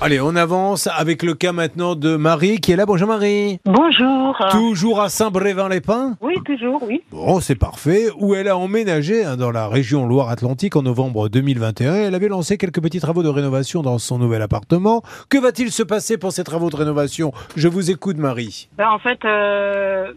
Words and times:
Allez, 0.00 0.20
on 0.20 0.36
avance 0.36 0.86
avec 0.86 1.24
le 1.24 1.34
cas 1.34 1.50
maintenant 1.50 1.96
de 1.96 2.14
Marie 2.14 2.60
qui 2.60 2.70
est 2.70 2.76
là. 2.76 2.86
Bonjour 2.86 3.08
Marie. 3.08 3.58
Bonjour. 3.64 4.38
Toujours 4.52 5.00
à 5.00 5.08
Saint-Brévin-les-Pins? 5.08 6.14
Oui, 6.20 6.36
toujours, 6.44 6.80
oui. 6.84 7.02
Bon, 7.10 7.40
c'est 7.40 7.56
parfait. 7.56 8.06
Où 8.16 8.36
elle 8.36 8.46
a 8.46 8.56
emménagé 8.56 9.24
hein, 9.24 9.36
dans 9.36 9.50
la 9.50 9.66
région 9.66 10.06
Loire-Atlantique 10.06 10.76
en 10.76 10.82
novembre 10.82 11.28
2021. 11.28 11.94
Elle 11.96 12.14
avait 12.14 12.28
lancé 12.28 12.58
quelques 12.58 12.80
petits 12.80 13.00
travaux 13.00 13.24
de 13.24 13.28
rénovation 13.28 13.82
dans 13.82 13.98
son 13.98 14.18
nouvel 14.18 14.40
appartement. 14.40 15.02
Que 15.30 15.38
va-t-il 15.38 15.72
se 15.72 15.82
passer 15.82 16.16
pour 16.16 16.30
ces 16.30 16.44
travaux 16.44 16.70
de 16.70 16.76
rénovation? 16.76 17.32
Je 17.56 17.66
vous 17.66 17.90
écoute 17.90 18.18
Marie. 18.18 18.68
Ben, 18.78 18.90
en 18.90 19.00
fait, 19.00 19.18
euh, 19.24 20.12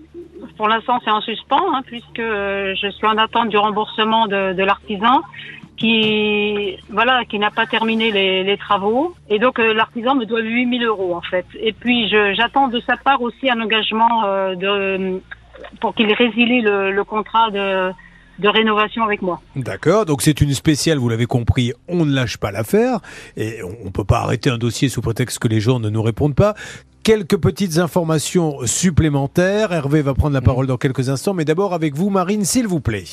pour 0.58 0.68
l'instant, 0.68 1.00
c'est 1.04 1.10
en 1.12 1.22
suspens, 1.22 1.74
hein, 1.74 1.82
puisque 1.88 2.20
euh, 2.20 2.76
je 2.80 2.88
suis 2.92 3.08
en 3.08 3.18
attente 3.18 3.50
du 3.50 3.58
remboursement 3.58 4.28
de, 4.28 4.54
de 4.54 4.64
l'artisan 4.64 5.22
qui 5.82 6.78
voilà 6.90 7.26
qui 7.26 7.40
n'a 7.40 7.50
pas 7.50 7.66
terminé 7.66 8.12
les, 8.12 8.58
travaux 8.58 9.16
et 9.30 9.40
donc 9.40 9.58
euh, 9.60 9.74
l'artisan 9.74 10.14
me 10.16 10.26
doit 10.26 10.42
8000 10.42 10.86
euros 10.86 11.16
en 11.16 11.22
fait 11.22 11.46
et 11.60 11.74
puis 11.74 12.08
j'attends 12.36 12.68
de 12.68 12.80
sa 12.82 12.98
part 12.98 13.22
aussi 13.22 13.50
un 13.50 13.60
engagement 13.60 14.26
euh, 14.26 15.18
pour 15.80 15.96
qu'il 15.96 16.14
résilie 16.14 16.62
le, 16.62 16.92
le 16.92 17.04
contrat 17.04 17.50
de 17.50 17.92
de 18.40 18.48
rénovation 18.48 19.04
avec 19.04 19.22
moi. 19.22 19.40
D'accord, 19.56 20.06
donc 20.06 20.24
c'est 20.24 20.42
une 20.42 20.54
spéciale, 20.54 20.98
vous 20.98 21.10
l'avez 21.10 21.28
compris, 21.28 21.74
on 21.88 22.06
ne 22.06 22.14
lâche 22.14 22.38
pas 22.38 22.52
l'affaire, 22.52 23.00
et 23.38 23.62
on 23.62 23.86
ne 23.86 23.92
peut 23.92 24.04
pas 24.04 24.22
arrêter 24.22 24.50
un 24.50 24.58
dossier 24.58 24.90
sous 24.90 25.02
prétexte 25.02 25.38
que 25.38 25.48
les 25.48 25.60
gens 25.60 25.80
ne 25.80 25.90
nous 25.90 26.02
répondent 26.02 26.34
pas. 26.34 26.56
Quelques 27.04 27.38
petites 27.38 27.80
informations 27.80 28.60
supplémentaires. 28.66 29.74
Hervé 29.74 30.04
va 30.04 30.14
prendre 30.14 30.36
la 30.36 30.42
parole 30.42 30.68
dans 30.68 30.78
quelques 30.78 31.10
instants, 31.10 31.34
mais 31.34 31.46
d'abord 31.46 31.74
avec 31.74 31.96
vous, 31.96 32.12
Marine, 32.12 32.46
s'il 32.46 32.68
vous 32.68 32.80
plaît. 32.80 33.06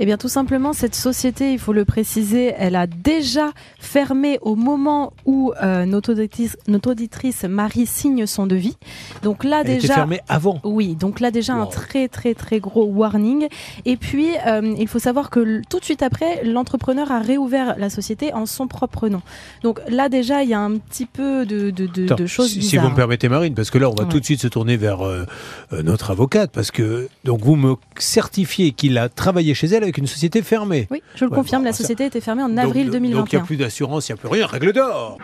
Eh 0.00 0.04
bien, 0.04 0.16
tout 0.16 0.28
simplement, 0.28 0.72
cette 0.72 0.96
société, 0.96 1.52
il 1.52 1.60
faut 1.60 1.72
le 1.72 1.84
préciser, 1.84 2.54
elle 2.58 2.74
a 2.74 2.88
déjà 2.88 3.52
fermé 3.78 4.38
au 4.42 4.56
moment 4.56 5.12
où 5.26 5.52
euh, 5.62 5.86
notre, 5.86 6.12
auditrice, 6.12 6.56
notre 6.66 6.90
auditrice 6.90 7.44
Marie 7.44 7.86
signe 7.86 8.26
son 8.26 8.46
devis. 8.48 8.76
Donc 9.22 9.44
là, 9.44 9.60
Elle 9.64 9.70
était 9.70 9.80
déjà. 9.82 9.94
fermée 9.94 10.20
avant. 10.28 10.60
Oui, 10.64 10.96
donc 10.96 11.20
là 11.20 11.30
déjà 11.30 11.54
un 11.54 11.66
très 11.66 12.08
très 12.08 12.34
très 12.34 12.58
gros 12.58 12.84
warning. 12.86 13.46
Et 13.84 13.96
puis 13.96 14.28
euh, 14.46 14.74
il 14.78 14.88
faut 14.88 14.98
savoir 14.98 15.30
que 15.30 15.62
tout 15.70 15.78
de 15.78 15.84
suite 15.84 16.02
après, 16.02 16.42
l'entrepreneur 16.44 17.12
a 17.12 17.20
réouvert 17.20 17.76
la 17.78 17.90
société 17.90 18.32
en 18.34 18.44
son 18.46 18.66
propre 18.66 19.08
nom. 19.08 19.22
Donc 19.62 19.80
là 19.88 20.08
déjà 20.08 20.42
il 20.42 20.50
y 20.50 20.54
a 20.54 20.60
un 20.60 20.76
petit 20.76 21.06
peu 21.06 21.46
de, 21.46 21.70
de, 21.70 21.86
de, 21.86 22.04
Attends, 22.04 22.16
de 22.16 22.26
choses 22.26 22.50
si, 22.50 22.62
si 22.62 22.76
vous 22.76 22.88
me 22.88 22.94
permettez, 22.94 23.28
Marine, 23.36 23.54
parce 23.54 23.70
que 23.70 23.78
là, 23.78 23.88
on 23.90 23.94
va 23.94 24.04
Ouais. 24.04 24.08
tout 24.08 24.18
de 24.20 24.24
suite 24.24 24.40
se 24.40 24.48
tourner 24.48 24.76
vers 24.76 25.06
euh, 25.06 25.26
euh, 25.72 25.82
notre 25.82 26.10
avocate, 26.10 26.50
parce 26.52 26.70
que 26.70 27.08
donc 27.24 27.40
vous 27.42 27.56
me 27.56 27.74
certifiez 27.98 28.72
qu'il 28.72 28.96
a 28.98 29.08
travaillé 29.08 29.52
chez 29.54 29.66
elle 29.66 29.82
avec 29.82 29.98
une 29.98 30.06
société 30.06 30.42
fermée. 30.42 30.88
Oui, 30.90 31.02
je 31.14 31.24
le 31.24 31.30
Ouais, 31.30 31.36
confirme, 31.36 31.62
bon, 31.62 31.66
la 31.66 31.72
ça- 31.72 31.78
société 31.78 32.06
était 32.06 32.20
fermée 32.20 32.42
en 32.42 32.48
Donc, 32.48 32.58
avril 32.58 32.86
Donc 32.86 32.94
il 32.94 33.00
n'y 33.02 33.08
2021. 33.10 33.40
a 33.40 33.44
plus 33.44 33.56
d'assurance, 33.56 34.08
il 34.08 34.12
n'y 34.12 34.18
a 34.18 34.20
plus 34.20 34.28
rien. 34.28 34.46
Règle 34.46 34.72
d'or. 34.72 35.18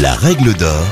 La 0.00 0.14
règle 0.14 0.52
d'or 0.54 0.84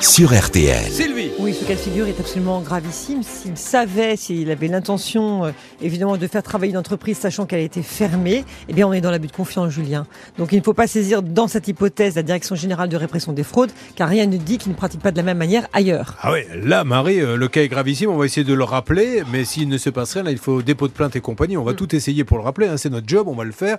sur 0.00 0.32
RTL. 0.32 0.90
Sylvie. 0.90 1.30
Oui, 1.38 1.52
ce 1.54 1.64
cas 1.64 1.74
de 1.74 1.78
figure 1.78 2.06
est 2.06 2.18
absolument 2.18 2.60
gravissime. 2.62 3.22
S'il 3.22 3.56
savait, 3.58 4.16
s'il 4.16 4.50
avait 4.50 4.66
l'intention, 4.66 5.44
euh, 5.44 5.50
évidemment, 5.82 6.16
de 6.16 6.26
faire 6.26 6.42
travailler 6.42 6.70
une 6.72 6.78
entreprise 6.78 7.18
sachant 7.18 7.44
qu'elle 7.44 7.60
était 7.60 7.82
fermée, 7.82 8.44
eh 8.68 8.72
bien, 8.72 8.88
on 8.88 8.94
est 8.94 9.02
dans 9.02 9.10
l'abus 9.10 9.26
de 9.26 9.32
confiance, 9.32 9.70
Julien. 9.70 10.06
Donc, 10.38 10.52
il 10.52 10.58
ne 10.58 10.62
faut 10.62 10.72
pas 10.72 10.86
saisir 10.86 11.22
dans 11.22 11.48
cette 11.48 11.68
hypothèse 11.68 12.14
la 12.16 12.22
Direction 12.22 12.54
Générale 12.54 12.88
de 12.88 12.96
Répression 12.96 13.32
des 13.32 13.42
Fraudes, 13.42 13.72
car 13.94 14.08
rien 14.08 14.24
ne 14.26 14.38
dit 14.38 14.56
qu'il 14.56 14.72
ne 14.72 14.76
pratique 14.76 15.02
pas 15.02 15.10
de 15.10 15.18
la 15.18 15.22
même 15.22 15.36
manière 15.38 15.66
ailleurs. 15.74 16.16
Ah 16.22 16.32
oui, 16.32 16.40
là, 16.64 16.82
Marie, 16.84 17.20
euh, 17.20 17.36
le 17.36 17.48
cas 17.48 17.60
est 17.62 17.68
gravissime. 17.68 18.08
On 18.10 18.16
va 18.16 18.24
essayer 18.24 18.44
de 18.44 18.54
le 18.54 18.64
rappeler, 18.64 19.22
mais 19.30 19.44
s'il 19.44 19.68
ne 19.68 19.76
se 19.76 19.90
passe 19.90 20.14
rien, 20.14 20.22
là, 20.22 20.30
il 20.30 20.38
faut 20.38 20.62
dépôt 20.62 20.88
de 20.88 20.92
plainte 20.92 21.14
et 21.16 21.20
compagnie. 21.20 21.58
On 21.58 21.64
va 21.64 21.74
tout 21.74 21.94
essayer 21.94 22.24
pour 22.24 22.38
le 22.38 22.42
rappeler. 22.44 22.68
hein, 22.68 22.78
c'est 22.78 22.90
notre 22.90 23.06
job, 23.08 23.28
on 23.28 23.34
va 23.34 23.44
le 23.44 23.52
faire. 23.52 23.76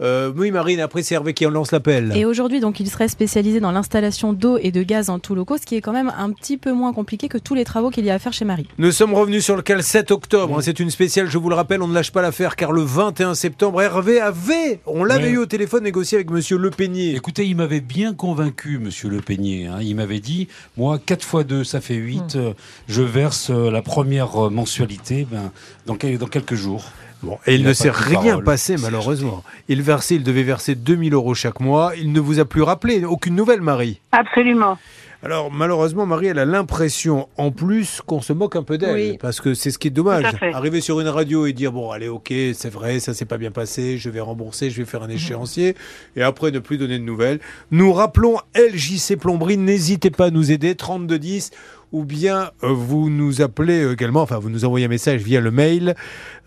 Euh, 0.00 0.32
oui, 0.36 0.52
Marine, 0.52 0.78
après, 0.80 1.02
c'est 1.02 1.16
Hervé 1.16 1.34
qui 1.34 1.46
en 1.46 1.50
lance 1.50 1.72
l'appel. 1.72 2.12
Et 2.14 2.24
aujourd'hui, 2.24 2.60
donc, 2.60 2.78
il 2.78 2.88
serait 2.88 3.08
spécialisé 3.08 3.58
dans 3.58 3.72
l'installation 3.72 4.32
d'eau 4.32 4.56
et 4.60 4.70
de 4.70 4.82
gaz 4.84 5.10
en 5.10 5.18
tout 5.18 5.34
locaux, 5.34 5.56
ce 5.64 5.66
qui 5.66 5.76
est 5.76 5.80
quand 5.80 5.92
même 5.94 6.12
un 6.18 6.30
petit 6.30 6.58
peu 6.58 6.74
moins 6.74 6.92
compliqué 6.92 7.26
que 7.30 7.38
tous 7.38 7.54
les 7.54 7.64
travaux 7.64 7.88
qu'il 7.88 8.04
y 8.04 8.10
a 8.10 8.14
à 8.14 8.18
faire 8.18 8.34
chez 8.34 8.44
Marie. 8.44 8.66
Nous 8.76 8.92
sommes 8.92 9.14
revenus 9.14 9.42
sur 9.42 9.56
le 9.56 9.62
cas 9.62 9.74
le 9.74 9.80
7 9.80 10.10
octobre. 10.10 10.60
C'est 10.60 10.78
une 10.78 10.90
spéciale, 10.90 11.30
je 11.30 11.38
vous 11.38 11.48
le 11.48 11.54
rappelle, 11.54 11.80
on 11.80 11.88
ne 11.88 11.94
lâche 11.94 12.12
pas 12.12 12.20
l'affaire 12.20 12.54
car 12.54 12.70
le 12.70 12.82
21 12.82 13.34
septembre, 13.34 13.80
Hervé 13.80 14.20
avait, 14.20 14.80
on 14.84 15.04
l'avait 15.04 15.30
eu 15.30 15.38
au 15.38 15.46
téléphone, 15.46 15.84
négocié 15.84 16.16
avec 16.18 16.30
monsieur 16.30 16.58
Le 16.58 16.68
Peigné. 16.68 17.14
Écoutez, 17.16 17.46
il 17.46 17.56
m'avait 17.56 17.80
bien 17.80 18.12
convaincu, 18.12 18.78
monsieur 18.78 19.08
Le 19.08 19.22
Peigné. 19.22 19.66
hein. 19.66 19.78
Il 19.80 19.96
m'avait 19.96 20.20
dit, 20.20 20.48
moi, 20.76 20.98
4 20.98 21.24
fois 21.24 21.44
2, 21.44 21.64
ça 21.64 21.80
fait 21.80 21.94
8. 21.94 22.36
euh, 22.36 22.52
je 22.86 23.00
verse 23.00 23.48
euh, 23.48 23.70
la 23.70 23.80
première 23.80 24.46
euh, 24.46 24.50
mensualité 24.50 25.26
ben, 25.30 25.50
dans, 25.86 25.94
quel- 25.96 26.18
dans 26.18 26.26
quelques 26.26 26.56
jours. 26.56 26.84
Bon, 27.22 27.38
et 27.46 27.54
il, 27.54 27.60
Il 27.60 27.64
ne 27.64 27.70
a 27.70 27.74
s'est 27.74 27.90
rien 27.90 28.20
parole. 28.32 28.44
passé 28.44 28.76
malheureusement. 28.76 29.42
Il 29.68 29.80
versait, 29.80 30.16
il 30.16 30.24
devait 30.24 30.42
verser 30.42 30.74
2000 30.74 31.14
euros 31.14 31.32
chaque 31.34 31.60
mois. 31.60 31.92
Il 31.96 32.12
ne 32.12 32.20
vous 32.20 32.38
a 32.38 32.44
plus 32.44 32.60
rappelé, 32.60 33.02
aucune 33.06 33.34
nouvelle, 33.34 33.62
Marie. 33.62 33.98
Absolument. 34.12 34.76
Alors 35.24 35.50
malheureusement, 35.50 36.04
Marie, 36.04 36.26
elle 36.26 36.38
a 36.38 36.44
l'impression 36.44 37.28
en 37.38 37.50
plus 37.50 38.02
qu'on 38.04 38.20
se 38.20 38.32
moque 38.34 38.56
un 38.56 38.62
peu 38.62 38.76
d'elle, 38.76 38.94
Oui. 38.94 39.18
parce 39.18 39.40
que 39.40 39.54
c'est 39.54 39.70
ce 39.70 39.78
qui 39.78 39.88
est 39.88 39.90
dommage. 39.90 40.24
Arriver 40.52 40.82
sur 40.82 41.00
une 41.00 41.08
radio 41.08 41.46
et 41.46 41.54
dire 41.54 41.72
bon, 41.72 41.90
allez, 41.90 42.08
ok, 42.08 42.30
c'est 42.52 42.70
vrai, 42.70 43.00
ça 43.00 43.14
s'est 43.14 43.24
pas 43.24 43.38
bien 43.38 43.50
passé, 43.50 43.96
je 43.96 44.10
vais 44.10 44.20
rembourser, 44.20 44.68
je 44.68 44.76
vais 44.76 44.84
faire 44.84 45.02
un 45.02 45.08
échéancier, 45.08 45.76
et 46.16 46.22
après 46.22 46.50
ne 46.50 46.58
plus 46.58 46.76
donner 46.76 46.98
de 46.98 47.04
nouvelles. 47.04 47.40
Nous 47.70 47.92
rappelons 47.92 48.36
LJC 48.54 49.16
Plomberie, 49.18 49.56
n'hésitez 49.56 50.10
pas 50.10 50.26
à 50.26 50.30
nous 50.30 50.52
aider, 50.52 50.74
3210 50.74 51.50
ou 51.92 52.02
bien 52.04 52.50
euh, 52.64 52.72
vous 52.72 53.08
nous 53.08 53.40
appelez 53.40 53.88
également, 53.92 54.22
enfin 54.22 54.40
vous 54.40 54.50
nous 54.50 54.64
envoyez 54.64 54.86
un 54.86 54.88
message 54.88 55.20
via 55.22 55.40
le 55.40 55.52
mail, 55.52 55.94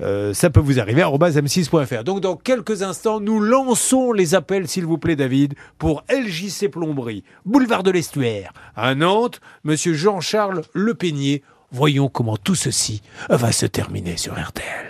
euh, 0.02 0.34
ça 0.34 0.50
peut 0.50 0.60
vous 0.60 0.78
arriver, 0.78 1.02
arobase 1.02 1.38
m6.fr. 1.38 2.04
Donc 2.04 2.20
dans 2.20 2.36
quelques 2.36 2.84
instants, 2.84 3.22
nous 3.22 3.40
lançons 3.40 4.12
les 4.12 4.36
appels, 4.36 4.68
s'il 4.68 4.86
vous 4.86 4.98
plaît 4.98 5.16
David, 5.16 5.54
pour 5.78 6.04
LJC 6.12 6.68
Plomberie, 6.70 7.24
boulevard 7.46 7.84
de 7.84 7.92
l'Estuaire, 7.92 8.52
à 8.78 8.96
Nantes, 8.96 9.42
monsieur 9.64 9.94
Jean-Charles 9.94 10.64
Le 10.72 10.94
Peigné. 10.94 11.44
Voyons 11.72 12.08
comment 12.08 12.38
tout 12.38 12.56
ceci 12.56 13.02
va 13.28 13.52
se 13.52 13.66
terminer 13.66 14.16
sur 14.16 14.40
RTL. 14.40 14.87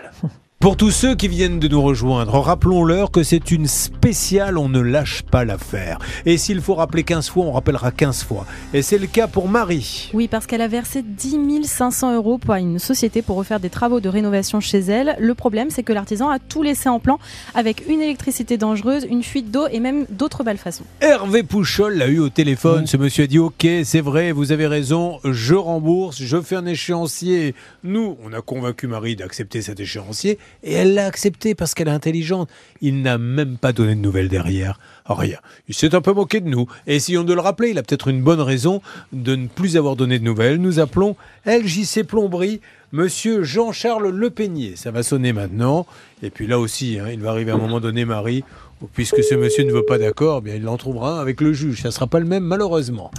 Pour 0.59 0.75
tous 0.75 0.89
ceux 0.89 1.13
qui 1.13 1.27
viennent 1.27 1.59
de 1.59 1.67
nous 1.67 1.83
rejoindre, 1.83 2.39
rappelons-leur 2.39 3.11
que 3.11 3.21
c'est 3.21 3.51
une 3.51 3.67
spéciale, 3.67 4.57
on 4.57 4.69
ne 4.69 4.79
lâche 4.79 5.21
pas 5.21 5.45
l'affaire. 5.45 5.99
Et 6.25 6.37
s'il 6.37 6.61
faut 6.61 6.73
rappeler 6.73 7.03
15 7.03 7.29
fois, 7.29 7.45
on 7.45 7.51
rappellera 7.51 7.91
15 7.91 8.23
fois. 8.23 8.47
Et 8.73 8.81
c'est 8.81 8.97
le 8.97 9.05
cas 9.05 9.27
pour 9.27 9.47
Marie. 9.47 10.09
Oui, 10.15 10.27
parce 10.27 10.47
qu'elle 10.47 10.63
a 10.63 10.67
versé 10.67 11.03
10 11.03 11.63
500 11.63 12.15
euros 12.15 12.39
pour 12.39 12.55
une 12.55 12.79
société 12.79 13.21
pour 13.21 13.37
refaire 13.37 13.59
des 13.59 13.69
travaux 13.69 13.99
de 13.99 14.09
rénovation 14.09 14.59
chez 14.59 14.79
elle. 14.79 15.15
Le 15.19 15.35
problème, 15.35 15.69
c'est 15.69 15.83
que 15.83 15.93
l'artisan 15.93 16.27
a 16.31 16.39
tout 16.39 16.63
laissé 16.63 16.89
en 16.89 16.99
plan 16.99 17.19
avec 17.53 17.87
une 17.87 18.01
électricité 18.01 18.57
dangereuse, 18.57 19.05
une 19.07 19.21
fuite 19.21 19.51
d'eau 19.51 19.67
et 19.71 19.79
même 19.79 20.07
d'autres 20.09 20.43
malfaçons. 20.43 20.85
Hervé 21.01 21.43
Pouchol 21.43 21.97
l'a 21.97 22.07
eu 22.07 22.17
au 22.17 22.29
téléphone. 22.29 22.87
Ce 22.87 22.97
monsieur 22.97 23.25
a 23.25 23.27
dit 23.27 23.37
Ok, 23.37 23.67
c'est 23.83 24.01
vrai, 24.01 24.31
vous 24.31 24.51
avez 24.51 24.65
raison, 24.65 25.19
je 25.23 25.53
rembourse, 25.53 26.19
je 26.19 26.41
fais 26.41 26.55
un 26.55 26.65
échéancier. 26.65 27.53
Nous, 27.83 28.17
on 28.25 28.33
a 28.33 28.41
convaincu 28.41 28.87
Marie 28.87 29.15
d'accepter 29.15 29.61
cet 29.61 29.79
échéancier 29.79 30.39
et 30.63 30.73
elle 30.73 30.93
l'a 30.93 31.05
accepté 31.05 31.55
parce 31.55 31.73
qu'elle 31.73 31.87
est 31.87 31.91
intelligente. 31.91 32.49
Il 32.81 33.01
n'a 33.01 33.17
même 33.17 33.57
pas 33.57 33.73
donné 33.73 33.95
de 33.95 34.01
nouvelles 34.01 34.29
derrière. 34.29 34.79
Rien. 35.05 35.37
Il 35.67 35.75
s'est 35.75 35.95
un 35.95 36.01
peu 36.01 36.13
moqué 36.13 36.41
de 36.41 36.49
nous. 36.49 36.67
Et 36.85 36.95
essayons 36.95 37.23
de 37.23 37.33
le 37.33 37.39
rappeler, 37.39 37.69
il 37.69 37.77
a 37.77 37.83
peut-être 37.83 38.09
une 38.09 38.21
bonne 38.21 38.41
raison 38.41 38.81
de 39.13 39.35
ne 39.35 39.47
plus 39.47 39.77
avoir 39.77 39.95
donné 39.95 40.19
de 40.19 40.23
nouvelles. 40.23 40.57
Nous 40.57 40.79
appelons 40.79 41.15
LJC 41.45 42.03
Plomberie. 42.03 42.61
Monsieur 42.93 43.43
Jean-Charles 43.43 44.09
Le 44.09 44.29
Peigné, 44.29 44.77
ça 44.77 44.91
va 44.91 45.03
sonner 45.03 45.33
maintenant. 45.33 45.85
Et 46.23 46.29
puis 46.29 46.47
là 46.47 46.57
aussi, 46.57 46.97
hein, 46.97 47.07
il 47.11 47.19
va 47.19 47.31
arriver 47.31 47.51
à 47.51 47.55
un 47.55 47.57
moment 47.57 47.81
donné, 47.81 48.05
Marie, 48.05 48.45
puisque 48.93 49.21
ce 49.23 49.35
monsieur 49.35 49.65
ne 49.65 49.73
veut 49.73 49.83
pas 49.83 49.97
d'accord, 49.97 50.41
bien 50.41 50.55
il 50.55 50.65
en 50.69 50.77
trouvera 50.77 51.17
un 51.17 51.19
avec 51.19 51.41
le 51.41 51.51
juge. 51.51 51.81
Ça 51.81 51.91
sera 51.91 52.07
pas 52.07 52.19
le 52.19 52.25
même, 52.25 52.43
malheureusement. 52.43 53.11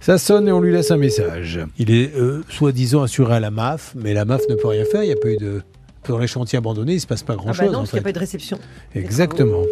Ça 0.00 0.16
sonne 0.16 0.48
et 0.48 0.52
on 0.52 0.60
lui 0.60 0.72
laisse 0.72 0.90
un 0.90 0.96
message. 0.96 1.60
Il 1.78 1.90
est 1.90 2.14
euh, 2.16 2.42
soi-disant 2.48 3.02
assuré 3.02 3.34
à 3.34 3.40
la 3.40 3.50
MAF, 3.50 3.92
mais 3.94 4.14
la 4.14 4.24
MAF 4.24 4.42
ne 4.48 4.54
peut 4.54 4.68
rien 4.68 4.84
faire. 4.84 5.02
Il 5.02 5.06
n'y 5.06 5.12
a 5.12 5.16
pas 5.16 5.30
eu 5.30 5.36
de 5.36 5.62
dans 6.12 6.18
les 6.18 6.26
chantiers 6.26 6.58
abandonnés, 6.58 6.94
il 6.94 7.00
se 7.00 7.06
passe 7.06 7.22
pas 7.22 7.34
Ah 7.34 7.36
grand-chose. 7.36 7.66
bah 7.66 7.72
non, 7.72 7.78
en 7.78 7.80
parce 7.80 7.90
qu'il 7.90 7.98
n'y 7.98 8.04
a 8.04 8.04
pas 8.04 8.12
de 8.12 8.18
réception. 8.18 8.58
Exactement. 8.94 9.62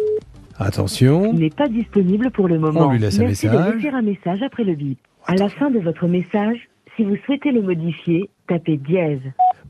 Attention. 0.59 1.33
n'est 1.33 1.49
pas 1.49 1.67
disponible 1.67 2.29
pour 2.31 2.47
le 2.47 2.59
moment. 2.59 2.87
On 2.87 2.91
lui 2.91 2.99
laisse 2.99 3.17
un 3.19 3.23
Merci 3.25 3.47
message. 3.47 3.67
de 3.67 3.77
laisser 3.77 3.89
un 3.89 4.01
message 4.01 4.41
après 4.43 4.63
le 4.63 4.75
bip. 4.75 4.99
À 5.25 5.35
la 5.35 5.49
fin 5.49 5.71
de 5.71 5.79
votre 5.79 6.07
message, 6.07 6.57
si 6.95 7.03
vous 7.03 7.15
souhaitez 7.25 7.51
le 7.51 7.61
modifier, 7.61 8.29
tapez 8.47 8.77
dièse. 8.77 9.19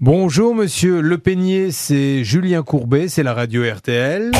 Bonjour 0.01 0.53
monsieur 0.55 0.99
Le 1.01 1.17
Peigné, 1.17 1.71
c'est 1.71 2.23
Julien 2.25 2.63
Courbet, 2.63 3.07
c'est 3.07 3.23
la 3.23 3.33
radio 3.33 3.63
RTL. 3.63 4.31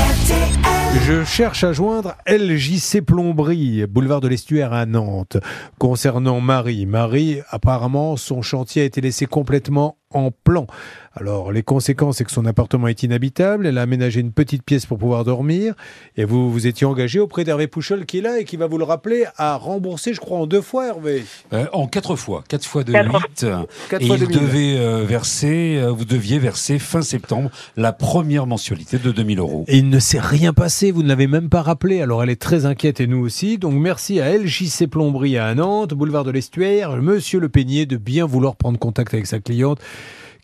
Je 1.08 1.24
cherche 1.24 1.64
à 1.64 1.74
joindre 1.74 2.16
LJC 2.28 3.02
Plomberie, 3.02 3.86
boulevard 3.88 4.20
de 4.22 4.28
l'Estuaire 4.28 4.74
à 4.74 4.86
Nantes. 4.86 5.38
Concernant 5.80 6.40
Marie, 6.40 6.86
Marie, 6.86 7.40
apparemment, 7.50 8.16
son 8.18 8.42
chantier 8.42 8.82
a 8.84 8.86
été 8.86 9.02
laissé 9.02 9.26
complètement 9.26 9.98
en 10.14 10.32
plan. 10.32 10.68
Alors, 11.16 11.52
les 11.52 11.62
conséquences, 11.62 12.18
c'est 12.18 12.24
que 12.24 12.32
son 12.32 12.46
appartement 12.48 12.88
est 12.88 13.04
inhabitable. 13.04 13.68
Elle 13.68 13.78
a 13.78 13.84
aménagé 13.84 14.20
une 14.20 14.32
petite 14.32 14.64
pièce 14.64 14.88
pour 14.88 14.98
pouvoir 14.98 15.24
dormir. 15.24 15.76
Et 16.18 16.26
vous 16.26 16.52
vous 16.52 16.66
étiez 16.66 16.88
engagé 16.88 17.20
auprès 17.20 17.44
d'Hervé 17.44 17.68
Pouchol, 17.68 18.06
qui 18.08 18.18
est 18.18 18.22
là 18.22 18.40
et 18.40 18.46
qui 18.46 18.58
va 18.58 18.66
vous 18.66 18.80
le 18.80 18.84
rappeler, 18.84 19.26
à 19.38 19.56
rembourser, 19.56 20.16
je 20.16 20.20
crois, 20.20 20.40
en 20.40 20.48
deux 20.48 20.62
fois, 20.62 20.88
Hervé. 20.88 21.24
Euh, 21.54 21.66
en 21.72 21.88
quatre 21.88 22.16
fois, 22.16 22.44
quatre 22.48 22.66
fois 22.66 22.84
de 22.84 22.92
Quatre. 22.92 23.12
8. 23.40 23.46
Quatre 23.90 24.02
et 24.02 24.08
fois 24.08 24.16
il 24.18 24.28
2000. 24.28 24.40
devait 24.40 24.78
euh, 24.78 25.04
verser, 25.06 25.78
euh, 25.78 25.92
vous 25.92 26.06
deviez 26.06 26.40
verser 26.40 26.80
fin 26.80 27.04
septembre 27.04 27.52
la 27.78 27.94
première 27.94 28.48
mensualité 28.48 28.98
de 28.98 29.12
2000 29.12 29.38
euros. 29.40 29.66
Et 29.68 29.78
il 29.78 29.90
ne 29.90 30.00
s'est 30.00 30.20
rien 30.20 30.52
passé, 30.52 30.92
vous 30.92 31.04
ne 31.04 31.08
l'avez 31.10 31.28
même 31.28 31.50
pas 31.50 31.62
rappelé. 31.62 32.02
Alors 32.02 32.24
elle 32.24 32.32
est 32.32 32.42
très 32.42 32.66
inquiète 32.66 33.00
et 33.02 33.08
nous 33.08 33.20
aussi. 33.24 33.60
Donc 33.60 33.74
merci 33.74 34.20
à 34.20 34.36
LJC 34.36 34.88
Plomberie 34.90 35.38
à 35.38 35.54
Nantes, 35.54 35.94
boulevard 35.94 36.24
de 36.24 36.32
l'Estuaire, 36.32 36.98
monsieur 36.98 37.40
Le 37.40 37.50
Peignet 37.50 37.86
de 37.86 37.98
bien 37.98 38.26
vouloir 38.26 38.56
prendre 38.56 38.80
contact 38.80 39.14
avec 39.14 39.28
sa 39.28 39.40
cliente 39.40 39.80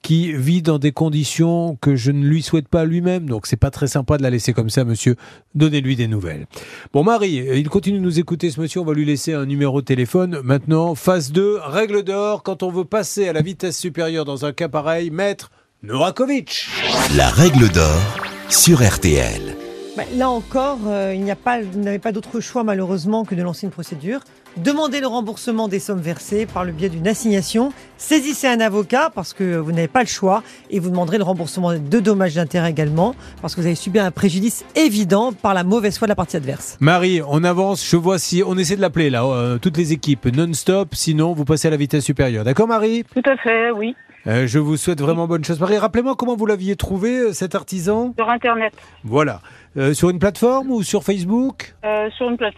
qui 0.01 0.31
vit 0.31 0.61
dans 0.61 0.79
des 0.79 0.91
conditions 0.91 1.77
que 1.81 1.95
je 1.95 2.11
ne 2.11 2.25
lui 2.25 2.41
souhaite 2.41 2.67
pas 2.67 2.85
lui-même. 2.85 3.27
Donc 3.27 3.47
c'est 3.47 3.57
pas 3.57 3.71
très 3.71 3.87
sympa 3.87 4.17
de 4.17 4.23
la 4.23 4.29
laisser 4.29 4.53
comme 4.53 4.69
ça, 4.69 4.83
monsieur. 4.83 5.15
Donnez-lui 5.55 5.95
des 5.95 6.07
nouvelles. 6.07 6.47
Bon, 6.93 7.03
Marie, 7.03 7.39
euh, 7.39 7.57
il 7.57 7.69
continue 7.69 7.99
de 7.99 8.03
nous 8.03 8.19
écouter, 8.19 8.51
ce 8.51 8.59
monsieur. 8.59 8.81
On 8.81 8.85
va 8.85 8.93
lui 8.93 9.05
laisser 9.05 9.33
un 9.33 9.45
numéro 9.45 9.81
de 9.81 9.85
téléphone. 9.85 10.39
Maintenant, 10.43 10.95
phase 10.95 11.31
2, 11.31 11.59
règle 11.63 12.03
d'or. 12.03 12.43
Quand 12.43 12.63
on 12.63 12.71
veut 12.71 12.85
passer 12.85 13.27
à 13.27 13.33
la 13.33 13.41
vitesse 13.41 13.77
supérieure 13.77 14.25
dans 14.25 14.45
un 14.45 14.53
cas 14.53 14.69
pareil, 14.69 15.09
maître 15.09 15.51
Novakovic. 15.83 16.67
La 17.15 17.29
règle 17.29 17.69
d'or 17.69 18.01
sur 18.49 18.81
RTL. 18.85 19.48
Bah, 19.99 20.05
là 20.15 20.29
encore, 20.29 20.79
euh, 20.87 21.11
il 21.13 21.19
n'y 21.23 21.31
a 21.31 21.35
pas, 21.35 21.59
vous 21.59 21.81
n'avez 21.81 21.99
pas 21.99 22.13
d'autre 22.13 22.39
choix 22.39 22.63
malheureusement 22.63 23.25
que 23.25 23.35
de 23.35 23.43
lancer 23.43 23.65
une 23.65 23.71
procédure. 23.71 24.21
Demandez 24.55 25.01
le 25.01 25.07
remboursement 25.07 25.67
des 25.67 25.79
sommes 25.79 25.99
versées 25.99 26.45
par 26.45 26.63
le 26.63 26.71
biais 26.71 26.87
d'une 26.87 27.05
assignation. 27.05 27.73
Saisissez 27.97 28.47
un 28.47 28.61
avocat 28.61 29.11
parce 29.13 29.33
que 29.33 29.57
vous 29.57 29.73
n'avez 29.73 29.89
pas 29.89 29.99
le 29.99 30.07
choix 30.07 30.41
et 30.69 30.79
vous 30.79 30.89
demanderez 30.89 31.17
le 31.17 31.25
remboursement 31.25 31.73
de 31.73 31.99
dommages 31.99 32.35
d'intérêt 32.35 32.69
également 32.69 33.13
parce 33.41 33.55
que 33.55 33.59
vous 33.59 33.67
avez 33.67 33.75
subi 33.75 33.99
un 33.99 34.09
préjudice 34.11 34.63
évident 34.77 35.33
par 35.33 35.53
la 35.53 35.65
mauvaise 35.65 35.97
foi 35.97 36.05
de 36.07 36.11
la 36.11 36.15
partie 36.15 36.37
adverse. 36.37 36.77
Marie, 36.79 37.21
on 37.27 37.43
avance, 37.43 37.85
je 37.85 37.97
vois 37.97 38.19
si 38.19 38.41
on 38.45 38.57
essaie 38.57 38.77
de 38.77 38.81
l'appeler 38.81 39.09
là, 39.09 39.25
euh, 39.25 39.57
toutes 39.57 39.75
les 39.75 39.91
équipes 39.91 40.27
non-stop, 40.27 40.95
sinon 40.95 41.33
vous 41.33 41.43
passez 41.43 41.67
à 41.67 41.71
la 41.71 41.77
vitesse 41.77 42.05
supérieure. 42.05 42.45
D'accord 42.45 42.69
Marie? 42.69 43.03
Tout 43.03 43.29
à 43.29 43.35
fait, 43.35 43.71
oui. 43.71 43.97
Euh, 44.27 44.47
Je 44.47 44.59
vous 44.59 44.77
souhaite 44.77 45.01
vraiment 45.01 45.27
bonne 45.27 45.43
chance. 45.43 45.59
Marie, 45.59 45.77
rappelez-moi 45.77 46.15
comment 46.17 46.35
vous 46.35 46.45
l'aviez 46.45 46.75
trouvé 46.75 47.17
euh, 47.17 47.33
cet 47.33 47.55
artisan? 47.55 48.13
Sur 48.17 48.29
Internet. 48.29 48.73
Voilà. 49.03 49.41
Euh, 49.77 49.93
sur 49.93 50.09
une 50.09 50.19
plateforme 50.19 50.71
ou 50.71 50.83
sur 50.83 51.03
Facebook? 51.03 51.75
Euh, 51.85 52.09
sur 52.17 52.29
une 52.29 52.37
plate, 52.37 52.55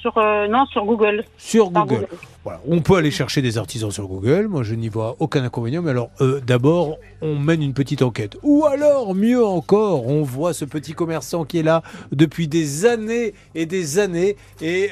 sur 0.00 0.16
euh, 0.16 0.46
non 0.48 0.64
sur 0.66 0.84
Google. 0.84 1.24
Sur 1.36 1.72
Par 1.72 1.86
Google. 1.86 2.06
Voilà. 2.44 2.60
On 2.68 2.80
peut 2.80 2.96
aller 2.96 3.10
chercher 3.10 3.42
des 3.42 3.58
artisans 3.58 3.90
sur 3.90 4.06
Google, 4.06 4.46
moi 4.48 4.62
je 4.62 4.74
n'y 4.74 4.88
vois 4.88 5.16
aucun 5.18 5.44
inconvénient, 5.44 5.82
mais 5.82 5.90
alors 5.90 6.08
d'abord 6.46 6.96
on 7.20 7.38
mène 7.38 7.62
une 7.62 7.74
petite 7.74 8.00
enquête. 8.00 8.38
Ou 8.42 8.64
alors, 8.64 9.14
mieux 9.14 9.44
encore, 9.44 10.06
on 10.06 10.22
voit 10.22 10.54
ce 10.54 10.64
petit 10.64 10.94
commerçant 10.94 11.44
qui 11.44 11.58
est 11.58 11.62
là 11.62 11.82
depuis 12.12 12.48
des 12.48 12.86
années 12.86 13.34
et 13.54 13.66
des 13.66 13.98
années 13.98 14.36
et 14.62 14.88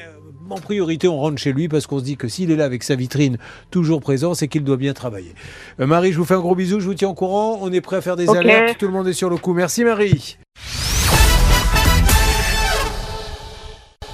en 0.49 0.59
priorité 0.59 1.07
on 1.07 1.17
rentre 1.17 1.37
chez 1.37 1.53
lui 1.53 1.67
parce 1.67 1.87
qu'on 1.87 1.99
se 1.99 2.03
dit 2.03 2.17
que 2.17 2.27
s'il 2.27 2.51
est 2.51 2.55
là 2.55 2.65
avec 2.65 2.83
sa 2.83 2.95
vitrine 2.95 3.37
toujours 3.71 4.01
présent, 4.01 4.33
c'est 4.33 4.47
qu'il 4.47 4.63
doit 4.63 4.77
bien 4.77 4.93
travailler. 4.93 5.33
Euh, 5.79 5.87
Marie, 5.87 6.11
je 6.11 6.17
vous 6.17 6.25
fais 6.25 6.35
un 6.35 6.39
gros 6.39 6.55
bisou, 6.55 6.79
je 6.79 6.85
vous 6.85 6.93
tiens 6.93 7.09
au 7.09 7.13
courant, 7.13 7.59
on 7.61 7.71
est 7.71 7.81
prêt 7.81 7.97
à 7.97 8.01
faire 8.01 8.15
des 8.15 8.29
alertes, 8.29 8.77
tout 8.77 8.87
le 8.87 8.93
monde 8.93 9.07
est 9.07 9.13
sur 9.13 9.29
le 9.29 9.37
coup. 9.37 9.53
Merci 9.53 9.83
Marie. 9.83 10.37